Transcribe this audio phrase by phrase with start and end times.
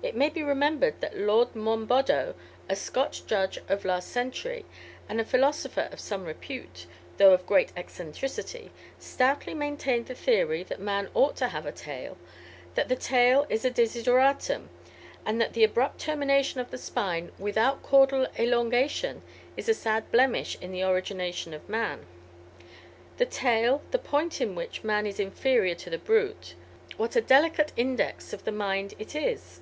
[0.00, 2.34] It may be remembered that Lord Monboddo,
[2.68, 4.64] a Scotch judge of last century,
[5.08, 6.86] and a philosopher of some repute,
[7.18, 12.16] though of great eccentricity, stoutly maintained the theory that man ought to have a tail,
[12.74, 14.70] that the tail is a desideratum,
[15.26, 19.20] and that the abrupt termination of the spine without caudal elongation
[19.58, 22.06] is a sad blemish in the origination of man.
[23.18, 26.54] The tail, the point in which man is inferior to the brute,
[26.96, 29.60] what a delicate index of the mind it is!